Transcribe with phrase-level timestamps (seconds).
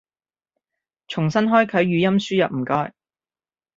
[1.07, 2.95] 重新開啟語音輸入唔該